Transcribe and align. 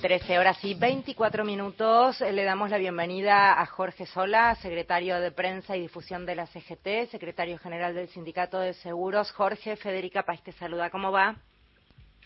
13 0.00 0.38
horas 0.38 0.62
y 0.64 0.74
24 0.74 1.44
minutos. 1.44 2.20
Le 2.20 2.44
damos 2.44 2.70
la 2.70 2.78
bienvenida 2.78 3.60
a 3.60 3.66
Jorge 3.66 4.06
Sola, 4.06 4.54
secretario 4.56 5.20
de 5.20 5.30
Prensa 5.30 5.76
y 5.76 5.80
Difusión 5.80 6.26
de 6.26 6.34
la 6.34 6.46
CGT, 6.46 7.10
secretario 7.10 7.58
general 7.58 7.94
del 7.94 8.08
Sindicato 8.08 8.58
de 8.58 8.74
Seguros. 8.74 9.30
Jorge, 9.32 9.76
Federica 9.76 10.22
País 10.24 10.42
te 10.42 10.52
saluda. 10.52 10.90
¿Cómo 10.90 11.12
va? 11.12 11.36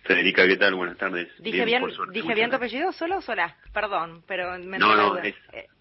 Federica, 0.03 0.47
¿qué 0.47 0.57
tal? 0.57 0.75
Buenas 0.75 0.97
tardes. 0.97 1.29
¿Dije 1.39 1.65
bien, 1.65 1.85
¿dije 2.13 2.35
bien 2.35 2.51
tu 2.51 2.57
apellido? 2.57 2.93
¿Solo 2.93 3.19
o 3.19 3.23
Solá? 3.23 3.57
Perdón, 3.73 4.25
pero 4.27 4.59
me 4.59 4.79
No, 4.79 4.97
no, 4.97 5.19
es, 5.19 5.35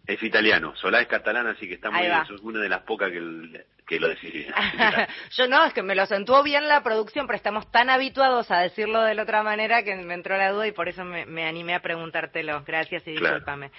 es, 0.06 0.24
italiano. 0.24 0.76
Solá 0.76 1.02
es 1.02 1.08
catalán, 1.08 1.48
así 1.48 1.68
que 1.68 1.76
está 1.76 1.90
muy 1.90 2.02
bien. 2.02 2.14
Es 2.22 2.42
una 2.42 2.60
de 2.60 2.70
las 2.70 2.82
pocas 2.84 3.12
que, 3.12 3.66
que 3.90 4.00
lo 4.00 4.08
decís. 4.08 4.46
Yo 5.32 5.48
no, 5.48 5.66
es 5.66 5.74
que 5.74 5.82
me 5.82 5.96
lo 5.96 6.04
acentuó 6.04 6.44
bien 6.44 6.68
la 6.68 6.84
producción, 6.84 7.26
pero 7.26 7.38
estamos 7.38 7.70
tan 7.72 7.90
habituados 7.90 8.52
a 8.52 8.60
decirlo 8.60 9.02
de 9.02 9.16
la 9.16 9.24
otra 9.24 9.42
manera 9.42 9.82
que 9.82 9.96
me 9.96 10.14
entró 10.14 10.38
la 10.38 10.52
duda 10.52 10.68
y 10.68 10.72
por 10.72 10.88
eso 10.88 11.04
me, 11.04 11.48
animé 11.48 11.74
a 11.74 11.82
preguntártelo. 11.82 12.64
Gracias 12.64 13.08
y 13.08 13.12
discúlpame. 13.12 13.72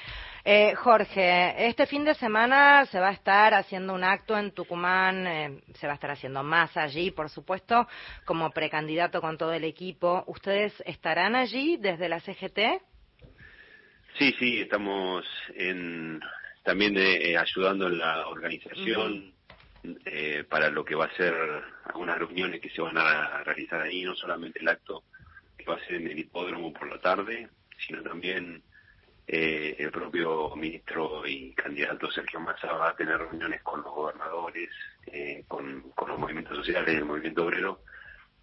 Eh, 0.44 0.74
Jorge, 0.74 1.68
este 1.68 1.86
fin 1.86 2.04
de 2.04 2.14
semana 2.14 2.86
se 2.86 2.98
va 2.98 3.10
a 3.10 3.12
estar 3.12 3.54
haciendo 3.54 3.94
un 3.94 4.02
acto 4.02 4.36
en 4.36 4.50
Tucumán, 4.50 5.26
eh, 5.28 5.60
se 5.74 5.86
va 5.86 5.92
a 5.92 5.94
estar 5.94 6.10
haciendo 6.10 6.42
más 6.42 6.76
allí, 6.76 7.12
por 7.12 7.30
supuesto, 7.30 7.86
como 8.24 8.50
precandidato 8.50 9.20
con 9.20 9.38
todo 9.38 9.52
el 9.52 9.62
equipo. 9.62 10.24
¿Ustedes 10.26 10.74
estarán 10.86 11.36
allí 11.36 11.76
desde 11.76 12.08
la 12.08 12.18
CGT? 12.18 12.58
Sí, 14.18 14.34
sí, 14.40 14.60
estamos 14.60 15.24
en, 15.54 16.20
también 16.64 16.96
eh, 16.96 17.36
ayudando 17.36 17.86
en 17.86 17.98
la 17.98 18.26
organización 18.26 19.38
eh, 19.82 20.44
para 20.48 20.68
lo 20.70 20.84
que 20.84 20.94
va 20.94 21.06
a 21.06 21.16
ser 21.16 21.34
algunas 21.84 22.18
reuniones 22.18 22.60
que 22.60 22.70
se 22.70 22.82
van 22.82 22.98
a 22.98 23.42
realizar 23.44 23.80
ahí, 23.80 24.02
no 24.02 24.14
solamente 24.14 24.60
el 24.60 24.68
acto 24.68 25.04
que 25.56 25.64
va 25.64 25.76
a 25.76 25.86
ser 25.86 25.96
en 25.96 26.08
el 26.08 26.18
hipódromo 26.18 26.72
por 26.72 26.88
la 26.88 27.00
tarde, 27.00 27.48
sino 27.86 28.02
también 28.02 28.62
eh, 29.26 29.76
el 29.78 29.90
propio 29.90 30.54
ministro 30.56 31.26
y 31.26 31.52
candidato 31.52 32.10
Sergio 32.10 32.40
Massa 32.40 32.72
va 32.72 32.90
a 32.90 32.96
tener 32.96 33.16
reuniones 33.16 33.62
con 33.62 33.80
los 33.80 33.94
gobernadores, 33.94 34.70
eh, 35.06 35.44
con, 35.46 35.92
los 36.06 36.18
movimientos 36.18 36.56
sociales 36.56 36.96
el 36.96 37.04
movimiento 37.04 37.44
obrero 37.44 37.82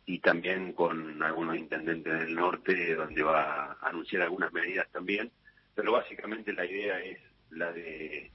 y 0.06 0.20
también 0.20 0.72
con 0.72 1.22
algunos 1.22 1.58
intendentes 1.58 2.14
del 2.20 2.34
norte 2.34 2.96
donde 2.96 3.22
va 3.22 3.74
a 3.74 3.90
anunciar 3.90 4.22
algunas 4.22 4.54
medidas 4.54 4.88
también, 4.92 5.30
pero 5.76 5.92
básicamente 5.92 6.54
la 6.54 6.66
idea 6.66 7.00
es 7.02 7.20
la 7.50 7.72
de 7.74 8.32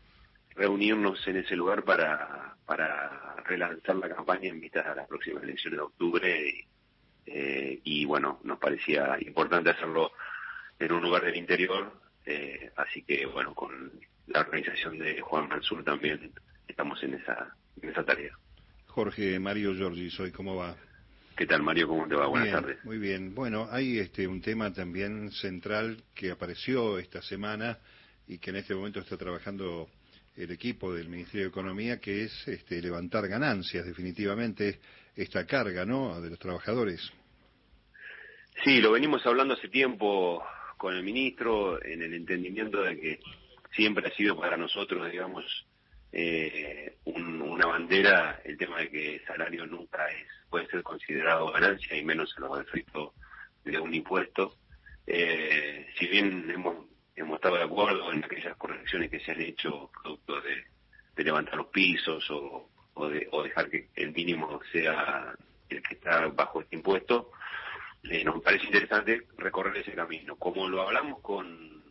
reunirnos 0.54 1.26
en 1.26 1.36
ese 1.36 1.56
lugar 1.56 1.84
para, 1.84 2.56
para 2.66 3.36
relanzar 3.44 3.96
la 3.96 4.08
campaña 4.08 4.48
en 4.48 4.60
vista 4.60 4.80
a 4.80 4.94
las 4.94 5.08
próximas 5.08 5.42
elecciones 5.42 5.78
de 5.78 5.84
octubre 5.84 6.48
y, 6.48 6.64
eh, 7.26 7.80
y 7.84 8.04
bueno, 8.04 8.40
nos 8.44 8.58
parecía 8.58 9.16
importante 9.20 9.70
hacerlo 9.70 10.12
en 10.78 10.92
un 10.92 11.02
lugar 11.02 11.24
del 11.24 11.36
interior 11.36 12.02
eh, 12.24 12.70
así 12.76 13.02
que, 13.02 13.26
bueno, 13.26 13.54
con 13.54 13.92
la 14.28 14.40
organización 14.40 14.98
de 14.98 15.20
Juan 15.20 15.48
Mansur 15.48 15.82
también 15.84 16.32
estamos 16.68 17.02
en 17.02 17.14
esa, 17.14 17.54
en 17.80 17.88
esa 17.88 18.04
tarea. 18.04 18.36
Jorge, 18.86 19.38
Mario 19.38 19.74
Giorgi, 19.74 20.10
soy, 20.10 20.30
¿cómo 20.30 20.56
va? 20.56 20.76
¿Qué 21.36 21.46
tal, 21.46 21.62
Mario? 21.62 21.88
¿Cómo 21.88 22.06
te 22.06 22.14
va? 22.14 22.26
Buenas 22.26 22.50
tardes. 22.50 22.84
Muy 22.84 22.98
bien. 22.98 23.34
Bueno, 23.34 23.66
hay 23.70 23.98
este, 23.98 24.26
un 24.26 24.40
tema 24.40 24.72
también 24.72 25.30
central 25.32 26.04
que 26.14 26.30
apareció 26.30 26.98
esta 26.98 27.22
semana 27.22 27.78
y 28.28 28.38
que 28.38 28.50
en 28.50 28.56
este 28.56 28.74
momento 28.74 29.00
está 29.00 29.16
trabajando 29.16 29.88
el 30.36 30.50
equipo 30.50 30.92
del 30.94 31.08
Ministerio 31.08 31.42
de 31.42 31.50
Economía, 31.50 32.00
que 32.00 32.24
es 32.24 32.48
este, 32.48 32.80
levantar 32.80 33.28
ganancias, 33.28 33.84
definitivamente, 33.84 34.80
esta 35.14 35.46
carga, 35.46 35.84
¿no?, 35.84 36.20
de 36.20 36.30
los 36.30 36.38
trabajadores. 36.38 37.12
Sí, 38.64 38.80
lo 38.80 38.92
venimos 38.92 39.26
hablando 39.26 39.54
hace 39.54 39.68
tiempo, 39.68 40.42
con 40.76 40.94
el 40.94 41.02
ministro 41.02 41.82
en 41.84 42.02
el 42.02 42.14
entendimiento 42.14 42.82
de 42.82 42.98
que 42.98 43.20
siempre 43.74 44.06
ha 44.08 44.16
sido 44.16 44.38
para 44.38 44.56
nosotros, 44.56 45.10
digamos, 45.10 45.44
eh, 46.12 46.96
una 47.04 47.66
bandera 47.66 48.40
el 48.44 48.58
tema 48.58 48.80
de 48.80 48.90
que 48.90 49.14
el 49.14 49.24
salario 49.24 49.66
nunca 49.66 50.06
es 50.08 50.26
puede 50.52 50.66
ser 50.66 50.82
considerado 50.82 51.50
ganancia 51.50 51.96
y 51.96 52.04
menos 52.04 52.34
en 52.36 52.44
los 52.44 52.60
efectos 52.60 53.14
de 53.64 53.80
un 53.80 53.94
impuesto. 53.94 54.54
Eh, 55.06 55.86
si 55.98 56.06
bien 56.08 56.50
hemos, 56.50 56.84
hemos 57.16 57.36
estado 57.36 57.56
de 57.56 57.64
acuerdo 57.64 58.12
en 58.12 58.22
aquellas 58.22 58.54
correcciones 58.56 59.10
que 59.10 59.20
se 59.20 59.32
han 59.32 59.40
hecho 59.40 59.90
de, 61.22 61.24
levantar 61.24 61.56
los 61.56 61.66
pisos 61.68 62.28
o, 62.30 62.68
o, 62.94 63.08
de, 63.08 63.28
o 63.30 63.42
dejar 63.42 63.70
que 63.70 63.88
el 63.96 64.12
mínimo 64.12 64.60
sea 64.72 65.34
el 65.68 65.82
que 65.82 65.94
está 65.94 66.26
bajo 66.28 66.60
este 66.60 66.76
impuesto, 66.76 67.30
eh, 68.04 68.24
nos 68.24 68.42
parece 68.42 68.66
interesante 68.66 69.22
recorrer 69.38 69.76
ese 69.76 69.92
camino. 69.92 70.36
Como 70.36 70.68
lo 70.68 70.82
hablamos 70.82 71.20
con, 71.20 71.82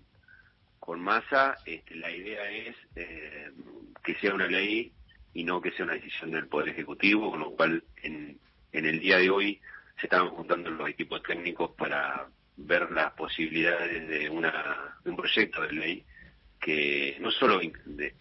con 0.79 0.99
Massa, 0.99 1.57
este, 1.65 1.95
la 1.95 2.11
idea 2.11 2.49
es 2.51 2.75
eh, 2.95 3.51
que 4.03 4.15
sea 4.15 4.33
una 4.33 4.47
ley 4.47 4.91
y 5.33 5.43
no 5.43 5.61
que 5.61 5.71
sea 5.71 5.85
una 5.85 5.95
decisión 5.95 6.31
del 6.31 6.47
Poder 6.47 6.69
Ejecutivo, 6.69 7.31
con 7.31 7.39
lo 7.39 7.51
cual 7.51 7.83
en, 8.03 8.37
en 8.73 8.85
el 8.85 8.99
día 8.99 9.17
de 9.17 9.29
hoy 9.29 9.61
se 9.99 10.07
estaban 10.07 10.29
juntando 10.29 10.69
los 10.69 10.89
equipos 10.89 11.23
técnicos 11.23 11.71
para 11.71 12.27
ver 12.57 12.91
las 12.91 13.13
posibilidades 13.13 14.07
de, 14.07 14.29
una, 14.29 14.97
un 15.05 15.15
proyecto 15.15 15.61
de 15.61 15.71
ley 15.71 16.05
que 16.61 17.17
no 17.19 17.31
solo, 17.31 17.59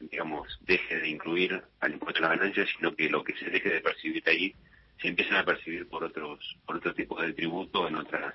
digamos, 0.01 0.59
deje 0.63 0.99
de 0.99 1.09
incluir 1.09 1.63
al 1.81 1.93
impuesto 1.93 2.25
a 2.25 2.29
las 2.29 2.39
ganancias, 2.39 2.69
sino 2.77 2.97
que 2.97 3.09
lo 3.11 3.23
que 3.23 3.37
se 3.37 3.51
deje 3.51 3.69
de 3.69 3.81
percibir 3.81 4.23
ahí 4.27 4.55
se 5.01 5.09
empiezan 5.09 5.37
a 5.37 5.45
percibir 5.45 5.89
por 5.89 6.05
otros 6.05 6.57
por 6.67 6.77
otro 6.77 6.95
tipo 6.95 7.21
de 7.21 7.33
tributo 7.33 7.89
en 7.89 7.97
otras 7.97 8.35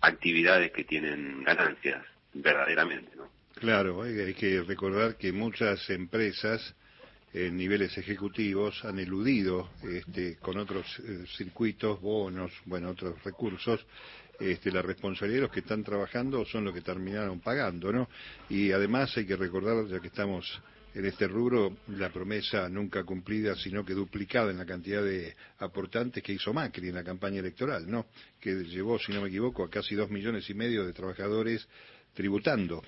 actividades 0.00 0.72
que 0.72 0.84
tienen 0.84 1.44
ganancias 1.44 2.04
verdaderamente 2.34 3.14
no 3.16 3.30
claro 3.54 4.02
hay 4.02 4.34
que 4.34 4.62
recordar 4.62 5.16
que 5.16 5.32
muchas 5.32 5.88
empresas 5.90 6.74
en 7.32 7.56
niveles 7.56 7.96
ejecutivos 7.96 8.84
han 8.84 8.98
eludido 8.98 9.70
este, 9.82 10.36
con 10.36 10.58
otros 10.58 10.86
eh, 11.00 11.24
circuitos 11.36 12.00
bonos 12.00 12.52
bueno 12.64 12.90
otros 12.90 13.22
recursos 13.22 13.86
este, 14.40 14.70
la 14.70 14.82
responsabilidad 14.82 15.38
de 15.38 15.46
los 15.46 15.52
que 15.52 15.60
están 15.60 15.84
trabajando 15.84 16.44
son 16.44 16.64
los 16.64 16.74
que 16.74 16.80
terminaron 16.80 17.40
pagando 17.40 17.92
no 17.92 18.08
y 18.48 18.72
además 18.72 19.16
hay 19.16 19.26
que 19.26 19.36
recordar 19.36 19.86
ya 19.86 20.00
que 20.00 20.08
estamos 20.08 20.60
en 20.94 21.06
este 21.06 21.26
rubro 21.26 21.76
la 21.88 22.10
promesa 22.10 22.68
nunca 22.68 23.02
cumplida, 23.04 23.54
sino 23.54 23.84
que 23.84 23.94
duplicada 23.94 24.50
en 24.50 24.58
la 24.58 24.66
cantidad 24.66 25.02
de 25.02 25.34
aportantes 25.58 26.22
que 26.22 26.32
hizo 26.32 26.52
Macri 26.52 26.88
en 26.88 26.94
la 26.94 27.04
campaña 27.04 27.40
electoral, 27.40 27.90
¿no? 27.90 28.06
Que 28.40 28.50
llevó, 28.64 28.98
si 28.98 29.12
no 29.12 29.22
me 29.22 29.28
equivoco, 29.28 29.64
a 29.64 29.70
casi 29.70 29.94
dos 29.94 30.10
millones 30.10 30.48
y 30.50 30.54
medio 30.54 30.84
de 30.84 30.92
trabajadores 30.92 31.66
tributando. 32.14 32.82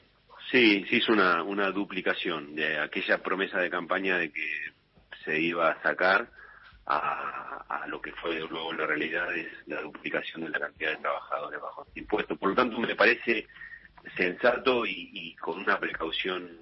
Sí, 0.50 0.84
se 0.88 0.97
hizo 0.97 1.12
una, 1.12 1.43
una 1.43 1.71
duplicación 1.71 2.54
de 2.54 2.78
aquella 2.78 3.22
promesa 3.22 3.59
de 3.60 3.71
campaña 3.71 4.19
de 4.19 4.31
que 4.31 4.47
se 5.25 5.41
iba 5.41 5.71
a 5.71 5.83
sacar 5.83 6.28
a, 6.87 7.65
a 7.69 7.87
lo 7.87 8.00
que 8.00 8.12
fue 8.12 8.39
luego 8.41 8.72
la 8.72 8.87
realidad 8.87 9.34
es 9.37 9.49
la 9.67 9.81
duplicación 9.81 10.45
de 10.45 10.50
la 10.50 10.61
cantidad 10.61 10.91
de 10.91 10.97
trabajadores 10.99 11.61
bajo 11.61 11.84
este 11.87 12.00
impuesto. 12.00 12.37
Por 12.37 12.50
lo 12.50 12.55
tanto, 12.55 12.78
me 12.78 12.95
parece 12.95 13.47
sensato 14.17 14.84
y, 14.84 15.11
y 15.12 15.34
con 15.37 15.59
una 15.59 15.78
precaución 15.78 16.61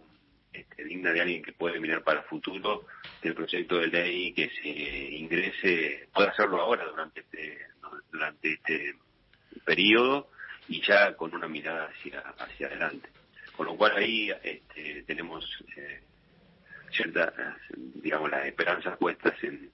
este, 0.52 0.84
digna 0.84 1.12
de 1.12 1.20
alguien 1.20 1.42
que 1.42 1.52
puede 1.52 1.80
mirar 1.80 2.02
para 2.02 2.20
el 2.20 2.26
futuro 2.26 2.86
el 3.22 3.34
proyecto 3.34 3.78
de 3.78 3.86
ley 3.86 4.32
que 4.32 4.50
se 4.50 4.68
ingrese, 4.68 6.08
puede 6.12 6.28
hacerlo 6.28 6.60
ahora 6.60 6.84
durante 6.84 7.20
este, 7.20 7.58
durante 8.10 8.52
este 8.52 8.94
periodo 9.64 10.28
y 10.68 10.82
ya 10.82 11.14
con 11.16 11.34
una 11.34 11.48
mirada 11.48 11.86
hacia, 11.86 12.20
hacia 12.20 12.66
adelante. 12.66 13.08
Con 13.56 13.66
lo 13.66 13.76
cual 13.76 13.96
ahí 13.96 14.30
este, 14.42 15.02
tenemos 15.04 15.44
eh, 15.76 16.02
ciertas, 16.90 17.32
digamos, 17.76 18.30
las 18.30 18.46
esperanzas 18.46 18.96
puestas 18.98 19.34
en, 19.42 19.70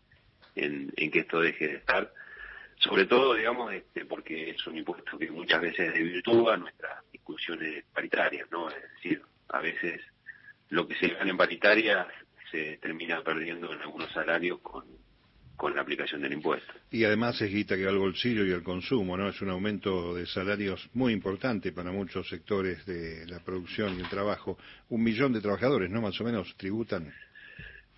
en, 0.65 1.11
que 1.11 1.21
esto 1.21 1.41
deje 1.41 1.69
de 1.69 1.75
estar. 1.77 2.13
Sobre 2.77 3.07
todo, 3.07 3.35
digamos, 3.35 3.73
este, 3.73 4.05
porque 4.05 4.51
es 4.51 4.67
un 4.67 4.79
impuesto 4.79 5.19
que 5.19 5.31
muchas 5.31 5.61
veces 5.61 5.93
desvirtúa 5.93 6.57
nuestras 6.57 7.11
discusiones 7.11 7.85
paritarias, 7.93 8.49
¿no? 8.51 8.69
Es 8.69 8.83
decir, 8.95 9.23
a 9.49 9.61
veces 9.61 10.01
lo 10.71 10.87
que 10.87 10.95
se 10.97 11.09
gana 11.09 11.31
en 11.31 11.37
paritaria 11.37 12.07
se 12.51 12.79
termina 12.79 13.23
perdiendo 13.23 13.73
en 13.73 13.81
algunos 13.81 14.11
salarios 14.13 14.61
con, 14.61 14.85
con 15.59 15.75
la 15.75 15.83
aplicación 15.83 16.23
del 16.23 16.35
impuesto. 16.35 16.73
Y 16.91 17.05
además 17.05 17.41
es 17.43 17.51
guita 17.51 17.77
que 17.77 17.85
va 17.85 17.91
al 17.91 17.99
bolsillo 17.99 18.45
y 18.45 18.53
al 18.53 18.63
consumo, 18.63 19.17
¿no? 19.17 19.29
Es 19.29 19.43
un 19.43 19.51
aumento 19.51 20.15
de 20.15 20.25
salarios 20.25 20.89
muy 20.95 21.13
importante 21.13 21.73
para 21.73 21.91
muchos 21.91 22.29
sectores 22.29 22.87
de 22.87 23.27
la 23.27 23.41
producción 23.41 23.99
y 23.99 24.01
el 24.01 24.09
trabajo. 24.09 24.57
Un 24.89 25.03
millón 25.03 25.33
de 25.33 25.41
trabajadores, 25.41 25.91
¿no? 25.91 26.01
Más 26.01 26.19
o 26.21 26.25
menos 26.25 26.55
tributan. 26.57 27.13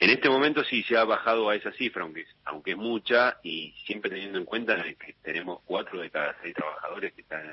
En 0.00 0.10
este 0.10 0.28
momento 0.28 0.64
sí 0.64 0.82
se 0.82 0.96
ha 0.96 1.04
bajado 1.04 1.50
a 1.50 1.54
esa 1.54 1.70
cifra, 1.72 2.02
aunque, 2.02 2.24
aunque 2.44 2.70
es 2.72 2.76
mucha, 2.76 3.38
y 3.42 3.74
siempre 3.86 4.10
teniendo 4.10 4.38
en 4.38 4.46
cuenta 4.46 4.82
que 4.82 5.14
tenemos 5.22 5.60
cuatro 5.64 6.00
de 6.00 6.10
cada 6.10 6.34
seis 6.42 6.54
trabajadores 6.54 7.12
que 7.12 7.20
están 7.20 7.44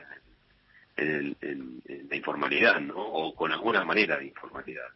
en, 0.95 1.35
en 1.41 2.07
la 2.09 2.15
informalidad, 2.15 2.79
¿no? 2.79 2.97
O 2.97 3.35
con 3.35 3.51
alguna 3.51 3.83
manera 3.83 4.17
de 4.17 4.27
informalidad. 4.27 4.87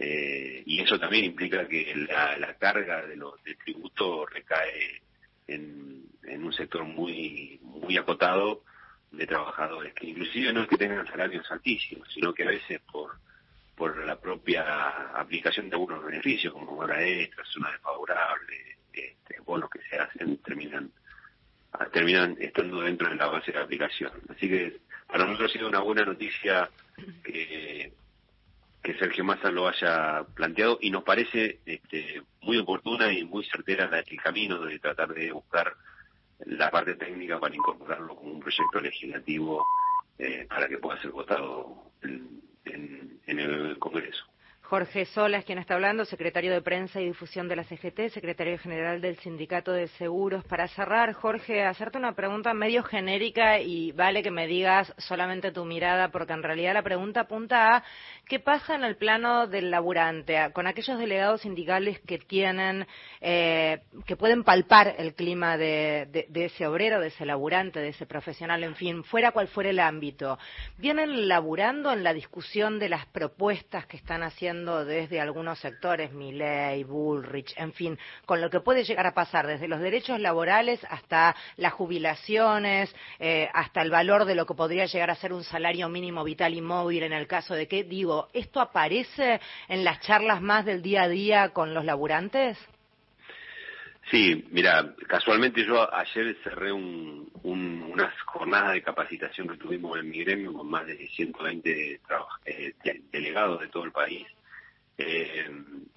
Eh, 0.00 0.62
y 0.64 0.80
eso 0.80 0.96
también 0.96 1.24
implica 1.24 1.66
que 1.66 1.92
la, 2.08 2.54
carga 2.54 3.04
de 3.04 3.16
los 3.16 3.42
del 3.42 3.56
tributo 3.58 4.24
recae 4.26 5.02
en, 5.48 6.06
un 6.40 6.52
sector 6.52 6.84
muy 6.84 7.58
muy 7.62 7.96
acotado 7.96 8.62
de 9.10 9.26
trabajadores, 9.26 9.92
que 9.94 10.06
inclusive 10.06 10.52
no 10.52 10.62
es 10.62 10.68
que 10.68 10.76
tengan 10.76 11.04
salarios 11.06 11.50
altísimos, 11.50 12.06
sino 12.14 12.32
que 12.32 12.44
a 12.44 12.48
veces 12.48 12.80
por 12.92 13.18
por 13.78 14.04
la 14.04 14.18
propia 14.20 15.12
aplicación 15.14 15.70
de 15.70 15.76
algunos 15.76 16.04
beneficios, 16.04 16.52
como 16.52 16.76
hora 16.78 17.00
extra, 17.02 17.44
zona 17.44 17.70
desfavorable, 17.70 18.76
este, 18.92 19.40
bonos 19.40 19.70
que 19.70 19.80
se 19.88 19.96
hacen, 19.96 20.36
terminan 20.38 20.90
terminan 21.92 22.36
estando 22.40 22.80
dentro 22.80 23.08
de 23.08 23.14
la 23.14 23.26
base 23.26 23.52
de 23.52 23.58
aplicación. 23.58 24.10
Así 24.28 24.48
que 24.48 24.80
para 25.06 25.24
nosotros 25.24 25.50
ha 25.50 25.52
sido 25.52 25.68
una 25.68 25.80
buena 25.80 26.04
noticia 26.04 26.68
que, 27.22 27.92
que 28.82 28.94
Sergio 28.94 29.22
Massa 29.22 29.50
lo 29.50 29.68
haya 29.68 30.24
planteado 30.34 30.78
y 30.80 30.90
nos 30.90 31.04
parece 31.04 31.60
este, 31.64 32.22
muy 32.42 32.58
oportuna 32.58 33.12
y 33.12 33.24
muy 33.24 33.44
certera 33.44 33.88
el 34.04 34.20
camino 34.20 34.58
de 34.60 34.78
tratar 34.80 35.14
de 35.14 35.30
buscar 35.30 35.72
la 36.46 36.70
parte 36.70 36.94
técnica 36.94 37.38
para 37.38 37.54
incorporarlo 37.54 38.16
como 38.16 38.32
un 38.32 38.40
proyecto 38.40 38.80
legislativo 38.80 39.64
eh, 40.18 40.46
para 40.48 40.68
que 40.68 40.78
pueda 40.78 41.00
ser 41.00 41.12
votado 41.12 41.92
en, 42.02 42.47
en 42.74 43.38
el 43.38 43.78
Congreso. 43.78 44.24
Jorge 44.68 45.06
Solas, 45.06 45.46
quien 45.46 45.56
está 45.56 45.76
hablando, 45.76 46.04
secretario 46.04 46.52
de 46.52 46.60
Prensa 46.60 47.00
y 47.00 47.06
Difusión 47.06 47.48
de 47.48 47.56
la 47.56 47.64
CGT, 47.64 48.10
secretario 48.10 48.58
general 48.58 49.00
del 49.00 49.16
Sindicato 49.16 49.72
de 49.72 49.88
Seguros. 49.88 50.44
Para 50.44 50.68
cerrar, 50.68 51.14
Jorge, 51.14 51.64
hacerte 51.64 51.96
una 51.96 52.14
pregunta 52.14 52.52
medio 52.52 52.82
genérica 52.82 53.60
y 53.60 53.92
vale 53.92 54.22
que 54.22 54.30
me 54.30 54.46
digas 54.46 54.92
solamente 54.98 55.52
tu 55.52 55.64
mirada, 55.64 56.10
porque 56.10 56.34
en 56.34 56.42
realidad 56.42 56.74
la 56.74 56.82
pregunta 56.82 57.20
apunta 57.20 57.76
a 57.76 57.84
qué 58.26 58.40
pasa 58.40 58.74
en 58.74 58.84
el 58.84 58.98
plano 58.98 59.46
del 59.46 59.70
laburante, 59.70 60.36
con 60.52 60.66
aquellos 60.66 60.98
delegados 60.98 61.40
sindicales 61.40 61.98
que 62.00 62.18
tienen, 62.18 62.86
eh, 63.22 63.80
que 64.04 64.16
pueden 64.16 64.44
palpar 64.44 64.96
el 64.98 65.14
clima 65.14 65.56
de, 65.56 66.26
de 66.28 66.44
ese 66.44 66.66
obrero, 66.66 67.00
de 67.00 67.08
ese 67.08 67.24
laburante, 67.24 67.80
de 67.80 67.88
ese 67.88 68.04
profesional, 68.04 68.62
en 68.62 68.74
fin, 68.74 69.02
fuera 69.02 69.32
cual 69.32 69.48
fuera 69.48 69.70
el 69.70 69.80
ámbito. 69.80 70.38
¿Vienen 70.76 71.26
laburando 71.26 71.90
en 71.90 72.04
la 72.04 72.12
discusión 72.12 72.78
de 72.78 72.90
las 72.90 73.06
propuestas 73.06 73.86
que 73.86 73.96
están 73.96 74.22
haciendo 74.22 74.57
desde 74.64 75.20
algunos 75.20 75.58
sectores, 75.58 76.12
Milley, 76.12 76.84
Bullrich, 76.84 77.54
en 77.56 77.72
fin, 77.72 77.98
con 78.26 78.40
lo 78.40 78.50
que 78.50 78.60
puede 78.60 78.84
llegar 78.84 79.06
a 79.06 79.14
pasar 79.14 79.46
desde 79.46 79.68
los 79.68 79.80
derechos 79.80 80.20
laborales 80.20 80.80
hasta 80.90 81.34
las 81.56 81.72
jubilaciones, 81.72 82.94
eh, 83.18 83.48
hasta 83.52 83.82
el 83.82 83.90
valor 83.90 84.24
de 84.24 84.34
lo 84.34 84.46
que 84.46 84.54
podría 84.54 84.86
llegar 84.86 85.10
a 85.10 85.14
ser 85.14 85.32
un 85.32 85.44
salario 85.44 85.88
mínimo 85.88 86.24
vital 86.24 86.54
y 86.54 86.60
móvil 86.60 87.02
en 87.02 87.12
el 87.12 87.26
caso 87.26 87.54
de 87.54 87.68
que, 87.68 87.84
digo, 87.84 88.28
¿esto 88.32 88.60
aparece 88.60 89.40
en 89.68 89.84
las 89.84 90.00
charlas 90.00 90.40
más 90.40 90.64
del 90.64 90.82
día 90.82 91.02
a 91.02 91.08
día 91.08 91.48
con 91.50 91.74
los 91.74 91.84
laburantes? 91.84 92.58
Sí, 94.10 94.46
mira, 94.50 94.94
casualmente 95.06 95.66
yo 95.66 95.92
ayer 95.94 96.34
cerré 96.42 96.72
un, 96.72 97.30
unas 97.42 98.18
jornadas 98.22 98.72
de 98.72 98.82
capacitación 98.82 99.48
que 99.48 99.56
tuvimos 99.58 99.98
en 99.98 100.08
mi 100.08 100.24
gremio 100.24 100.54
con 100.54 100.68
más 100.68 100.86
de 100.86 100.96
120 101.08 102.00
eh, 102.46 102.74
delegados 103.12 103.60
de 103.60 103.68
todo 103.68 103.84
el 103.84 103.92
país 103.92 104.26
eh, 104.98 105.48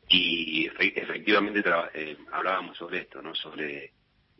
y 0.07 0.67
efectivamente 0.67 1.63
eh, 1.93 2.17
hablábamos 2.31 2.77
sobre 2.77 2.99
esto, 2.99 3.21
¿no? 3.21 3.33
Sobre 3.33 3.91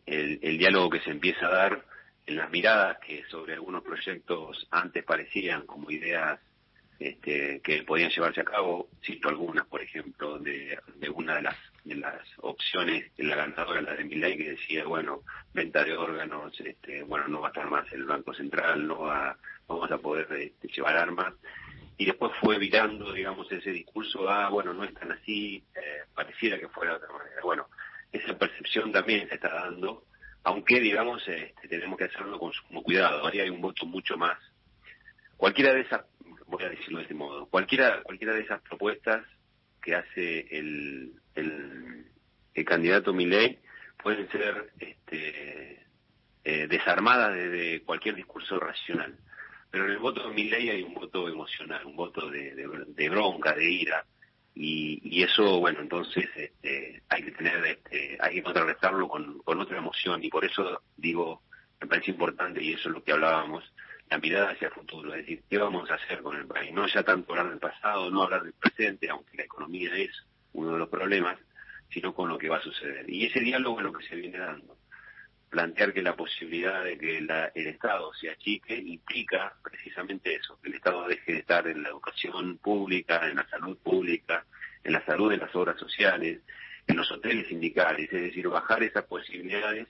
el, 0.06 0.58
diálogo 0.58 0.90
que 0.90 1.00
se 1.00 1.10
empieza 1.10 1.46
a 1.46 1.54
dar 1.54 1.84
en 2.26 2.36
las 2.36 2.50
miradas 2.50 2.98
que 2.98 3.24
sobre 3.24 3.54
algunos 3.54 3.82
proyectos 3.82 4.66
antes 4.70 5.04
parecían 5.04 5.66
como 5.66 5.90
ideas 5.90 6.38
este, 6.98 7.60
que 7.64 7.82
podían 7.82 8.10
llevarse 8.10 8.42
a 8.42 8.44
cabo. 8.44 8.88
Cito 9.04 9.28
algunas, 9.28 9.66
por 9.66 9.82
ejemplo, 9.82 10.38
de, 10.38 10.78
una 11.14 11.36
de 11.36 11.42
las 11.42 11.56
de 11.84 11.96
las 11.96 12.20
opciones, 12.36 13.10
la 13.16 13.34
ganadora, 13.34 13.80
la 13.80 13.94
de 13.94 14.04
Milay, 14.04 14.36
que 14.36 14.50
decía, 14.50 14.84
bueno, 14.84 15.22
venta 15.52 15.82
de 15.82 15.96
órganos, 15.96 16.60
este, 16.60 17.02
bueno, 17.02 17.26
no 17.26 17.40
va 17.40 17.48
a 17.48 17.50
estar 17.50 17.68
más 17.68 17.92
el 17.92 18.04
Banco 18.04 18.32
Central, 18.32 18.86
no 18.86 19.00
va, 19.00 19.36
vamos 19.66 19.90
a 19.90 19.98
poder 19.98 20.28
este, 20.32 20.68
llevar 20.68 20.96
armas 20.96 21.34
y 21.98 22.06
después 22.06 22.32
fue 22.40 22.58
virando, 22.58 23.12
digamos, 23.12 23.50
ese 23.52 23.70
discurso 23.70 24.28
a, 24.28 24.48
bueno, 24.48 24.72
no 24.72 24.84
es 24.84 24.94
tan 24.94 25.12
así, 25.12 25.62
eh, 25.74 26.04
pareciera 26.14 26.58
que 26.58 26.68
fuera 26.68 26.92
de 26.92 26.96
otra 26.98 27.12
manera. 27.12 27.40
Bueno, 27.42 27.66
esa 28.10 28.36
percepción 28.36 28.92
también 28.92 29.28
se 29.28 29.34
está 29.34 29.52
dando, 29.52 30.04
aunque, 30.44 30.80
digamos, 30.80 31.26
este, 31.28 31.68
tenemos 31.68 31.98
que 31.98 32.04
hacerlo 32.04 32.38
con 32.38 32.52
sumo 32.52 32.82
cuidado. 32.82 33.20
Ahora 33.20 33.42
hay 33.42 33.50
un 33.50 33.60
voto 33.60 33.86
mucho 33.86 34.16
más. 34.16 34.38
Cualquiera 35.36 35.72
de 35.72 35.80
esas, 35.80 36.02
voy 36.46 36.64
a 36.64 36.70
decirlo 36.70 36.98
de 36.98 37.04
este 37.04 37.14
modo, 37.14 37.46
cualquiera, 37.46 38.02
cualquiera 38.02 38.34
de 38.34 38.42
esas 38.42 38.60
propuestas 38.62 39.24
que 39.82 39.94
hace 39.94 40.46
el, 40.50 41.12
el, 41.34 42.06
el 42.54 42.64
candidato 42.64 43.12
Milei 43.12 43.58
pueden 44.02 44.28
ser 44.30 44.70
este, 44.78 45.84
eh, 46.44 46.66
desarmadas 46.68 47.34
desde 47.34 47.82
cualquier 47.82 48.16
discurso 48.16 48.58
racional. 48.58 49.16
Pero 49.72 49.86
en 49.86 49.92
el 49.92 49.98
voto 50.00 50.28
de 50.28 50.44
ley 50.44 50.68
hay 50.68 50.82
un 50.82 50.92
voto 50.92 51.26
emocional, 51.26 51.86
un 51.86 51.96
voto 51.96 52.30
de, 52.30 52.54
de, 52.54 53.08
bronca, 53.08 53.54
de 53.54 53.70
ira, 53.70 54.04
y, 54.54 55.00
y, 55.02 55.22
eso, 55.22 55.60
bueno, 55.60 55.80
entonces 55.80 56.28
este, 56.36 57.02
hay 57.08 57.22
que 57.22 57.30
tener, 57.30 57.64
este, 57.64 58.18
hay 58.20 58.34
que 58.34 58.42
contrarrestarlo 58.42 59.08
con, 59.08 59.38
con 59.38 59.58
otra 59.58 59.78
emoción, 59.78 60.22
y 60.22 60.28
por 60.28 60.44
eso 60.44 60.82
digo, 60.94 61.40
me 61.80 61.86
parece 61.86 62.10
importante, 62.10 62.62
y 62.62 62.74
eso 62.74 62.90
es 62.90 62.94
lo 62.96 63.02
que 63.02 63.12
hablábamos, 63.12 63.64
la 64.10 64.18
mirada 64.18 64.50
hacia 64.50 64.68
el 64.68 64.74
futuro, 64.74 65.14
es 65.14 65.22
decir, 65.22 65.42
¿qué 65.48 65.56
vamos 65.56 65.90
a 65.90 65.94
hacer 65.94 66.20
con 66.20 66.36
el 66.36 66.46
país? 66.46 66.70
No 66.74 66.86
ya 66.86 67.02
tanto 67.02 67.32
hablar 67.32 67.48
del 67.48 67.58
pasado, 67.58 68.10
no 68.10 68.24
hablar 68.24 68.42
del 68.42 68.52
presente, 68.52 69.08
aunque 69.08 69.38
la 69.38 69.44
economía 69.44 69.96
es 69.96 70.10
uno 70.52 70.74
de 70.74 70.80
los 70.80 70.90
problemas, 70.90 71.38
sino 71.88 72.14
con 72.14 72.28
lo 72.28 72.36
que 72.36 72.50
va 72.50 72.58
a 72.58 72.62
suceder. 72.62 73.08
Y 73.08 73.24
ese 73.24 73.40
diálogo 73.40 73.78
es 73.78 73.84
lo 73.84 73.92
que 73.94 74.06
se 74.06 74.16
viene 74.16 74.36
dando 74.36 74.76
plantear 75.52 75.92
que 75.92 76.00
la 76.00 76.16
posibilidad 76.16 76.82
de 76.82 76.96
que 76.96 77.18
el 77.18 77.66
Estado 77.66 78.10
se 78.14 78.30
achique 78.30 78.74
implica 78.74 79.54
precisamente 79.62 80.34
eso, 80.34 80.58
que 80.62 80.70
el 80.70 80.76
Estado 80.76 81.06
deje 81.06 81.32
de 81.34 81.38
estar 81.40 81.68
en 81.68 81.82
la 81.82 81.90
educación 81.90 82.56
pública, 82.56 83.28
en 83.28 83.36
la 83.36 83.46
salud 83.50 83.76
pública, 83.76 84.46
en 84.82 84.94
la 84.94 85.04
salud 85.04 85.30
de 85.30 85.36
las 85.36 85.54
obras 85.54 85.78
sociales, 85.78 86.40
en 86.86 86.96
los 86.96 87.12
hoteles 87.12 87.48
sindicales, 87.48 88.10
es 88.10 88.22
decir, 88.22 88.48
bajar 88.48 88.82
esas 88.82 89.04
posibilidades 89.04 89.86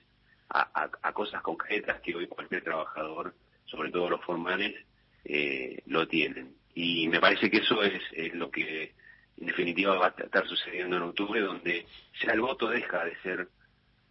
a, 0.49 1.13
cosas 1.13 1.41
concretas 1.41 2.01
que 2.01 2.13
hoy 2.13 2.27
cualquier 2.27 2.61
trabajador, 2.61 3.33
sobre 3.63 3.89
todo 3.89 4.09
los 4.09 4.21
formales, 4.25 4.75
eh, 5.23 5.81
lo 5.85 6.09
tienen. 6.09 6.57
Y 6.75 7.07
me 7.07 7.21
parece 7.21 7.49
que 7.49 7.59
eso 7.59 7.81
es, 7.83 8.01
es 8.11 8.33
lo 8.33 8.51
que 8.51 8.93
en 9.39 9.47
definitiva 9.47 9.95
va 9.97 10.07
a 10.07 10.23
estar 10.23 10.45
sucediendo 10.45 10.97
en 10.97 11.03
octubre, 11.03 11.39
donde 11.39 11.85
ya 12.21 12.33
el 12.33 12.41
voto 12.41 12.67
deja 12.67 13.05
de 13.05 13.15
ser 13.21 13.47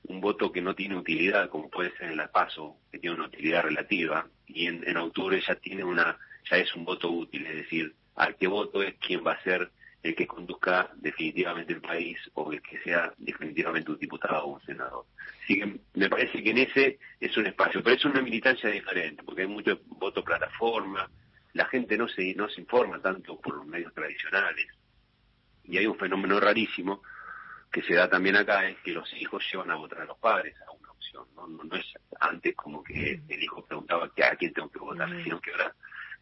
un 0.04 0.20
voto 0.20 0.50
que 0.50 0.60
no 0.60 0.74
tiene 0.74 0.96
utilidad, 0.96 1.48
como 1.48 1.70
puede 1.70 1.96
ser 1.96 2.10
en 2.10 2.16
la 2.16 2.30
PASO, 2.30 2.76
que 2.90 2.98
tiene 2.98 3.16
una 3.16 3.26
utilidad 3.26 3.62
relativa, 3.62 4.26
y 4.46 4.66
en, 4.66 4.86
en 4.86 4.96
octubre 4.96 5.40
ya 5.46 5.54
tiene 5.56 5.84
una, 5.84 6.18
ya 6.50 6.56
es 6.56 6.74
un 6.74 6.84
voto 6.84 7.10
útil, 7.10 7.46
es 7.46 7.56
decir, 7.56 7.94
al 8.16 8.36
que 8.36 8.46
voto 8.46 8.82
es 8.82 8.94
quien 8.94 9.24
va 9.24 9.32
a 9.32 9.42
ser 9.42 9.70
el 10.02 10.16
que 10.16 10.26
conduzca 10.26 10.90
definitivamente 10.96 11.72
el 11.72 11.80
país 11.80 12.18
o 12.34 12.52
el 12.52 12.60
que 12.60 12.78
sea 12.80 13.12
definitivamente 13.18 13.92
un 13.92 13.98
diputado 13.98 14.46
o 14.46 14.54
un 14.54 14.62
senador. 14.62 15.06
Así 15.44 15.58
que 15.58 15.78
me 15.94 16.08
parece 16.08 16.42
que 16.42 16.50
en 16.50 16.58
ese 16.58 16.98
es 17.20 17.36
un 17.36 17.46
espacio, 17.46 17.82
pero 17.82 17.96
es 17.96 18.04
una 18.04 18.20
militancia 18.20 18.68
diferente, 18.68 19.22
porque 19.22 19.42
hay 19.42 19.48
mucho 19.48 19.80
voto 19.86 20.24
plataforma, 20.24 21.08
la 21.52 21.66
gente 21.66 21.96
no 21.96 22.08
se, 22.08 22.34
no 22.34 22.48
se 22.48 22.60
informa 22.60 23.00
tanto 23.00 23.40
por 23.40 23.56
los 23.56 23.66
medios 23.66 23.94
tradicionales, 23.94 24.66
y 25.64 25.78
hay 25.78 25.86
un 25.86 25.96
fenómeno 25.96 26.40
rarísimo 26.40 27.02
que 27.72 27.82
se 27.82 27.94
da 27.94 28.08
también 28.08 28.36
acá 28.36 28.68
es 28.68 28.78
que 28.80 28.92
los 28.92 29.10
hijos 29.14 29.42
llevan 29.50 29.70
a 29.70 29.76
votar 29.76 30.02
a 30.02 30.04
los 30.04 30.18
padres 30.18 30.54
a 30.68 30.70
una 30.72 30.90
opción, 30.90 31.26
no, 31.34 31.46
no, 31.46 31.76
es 31.76 31.86
antes 32.20 32.54
como 32.54 32.82
que 32.84 33.20
el 33.28 33.42
hijo 33.42 33.64
preguntaba 33.64 34.12
que 34.14 34.22
a 34.22 34.36
quién 34.36 34.52
tengo 34.52 34.70
que 34.70 34.78
votar, 34.78 35.08
sino 35.22 35.40
que 35.40 35.50
ahora 35.52 35.74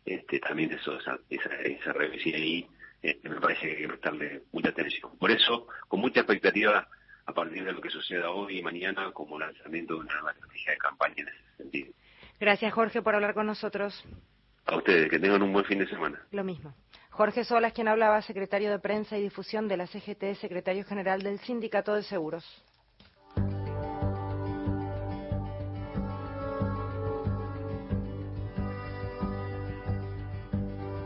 este, 0.05 0.39
también 0.39 0.73
eso, 0.73 0.97
esa, 0.99 1.19
esa, 1.29 1.55
esa 1.57 1.93
ahí 1.93 2.67
este, 3.03 3.29
me 3.29 3.41
parece 3.41 3.63
que 3.63 3.71
hay 3.73 3.83
que 3.83 3.89
prestarle 3.89 4.43
mucha 4.53 4.69
atención. 4.69 5.19
Por 5.19 5.31
eso, 5.31 5.67
con 5.89 6.01
mucha 6.01 6.21
expectativa 6.21 6.89
a 7.27 7.33
partir 7.33 7.65
de 7.65 7.73
lo 7.73 7.81
que 7.81 7.91
suceda 7.91 8.31
hoy 8.31 8.59
y 8.59 8.63
mañana 8.63 9.11
como 9.13 9.39
lanzamiento 9.39 9.95
de 9.95 10.01
una 10.01 10.15
nueva 10.15 10.33
estrategia 10.33 10.73
de 10.73 10.79
campaña 10.79 11.15
en 11.19 11.29
ese 11.29 11.57
sentido. 11.57 11.93
Gracias, 12.39 12.73
Jorge, 12.73 13.03
por 13.03 13.15
hablar 13.15 13.35
con 13.35 13.47
nosotros. 13.47 14.05
A 14.71 14.77
ustedes, 14.77 15.11
que 15.11 15.19
tengan 15.19 15.43
un 15.43 15.53
buen 15.53 15.65
fin 15.65 15.81
de 15.81 15.87
semana. 15.89 16.21
Lo 16.31 16.45
mismo. 16.45 16.73
Jorge 17.11 17.43
Solas, 17.43 17.73
quien 17.73 17.89
hablaba, 17.89 18.23
secretario 18.23 18.71
de 18.71 18.79
Prensa 18.79 19.19
y 19.19 19.23
Difusión 19.23 19.67
de 19.67 19.77
la 19.77 19.89
CGT, 19.89 20.37
secretario 20.41 20.85
general 20.85 21.23
del 21.23 21.41
Sindicato 21.41 21.93
de 21.93 22.05
Seguros. 22.05 22.45